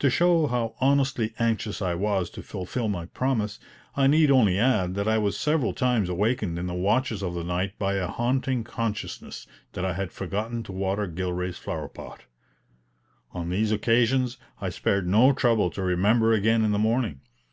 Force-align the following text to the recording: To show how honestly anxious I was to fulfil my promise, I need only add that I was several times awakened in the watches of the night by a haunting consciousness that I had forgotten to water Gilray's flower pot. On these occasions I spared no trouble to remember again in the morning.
To 0.00 0.10
show 0.10 0.48
how 0.48 0.74
honestly 0.80 1.32
anxious 1.38 1.80
I 1.80 1.94
was 1.94 2.28
to 2.30 2.42
fulfil 2.42 2.88
my 2.88 3.06
promise, 3.06 3.60
I 3.94 4.08
need 4.08 4.28
only 4.28 4.58
add 4.58 4.96
that 4.96 5.06
I 5.06 5.16
was 5.18 5.38
several 5.38 5.72
times 5.72 6.08
awakened 6.08 6.58
in 6.58 6.66
the 6.66 6.74
watches 6.74 7.22
of 7.22 7.34
the 7.34 7.44
night 7.44 7.78
by 7.78 7.94
a 7.94 8.08
haunting 8.08 8.64
consciousness 8.64 9.46
that 9.74 9.84
I 9.84 9.92
had 9.92 10.10
forgotten 10.10 10.64
to 10.64 10.72
water 10.72 11.06
Gilray's 11.06 11.56
flower 11.56 11.86
pot. 11.86 12.24
On 13.30 13.48
these 13.48 13.70
occasions 13.70 14.38
I 14.60 14.70
spared 14.70 15.06
no 15.06 15.32
trouble 15.32 15.70
to 15.70 15.82
remember 15.84 16.32
again 16.32 16.64
in 16.64 16.72
the 16.72 16.78
morning. 16.80 17.20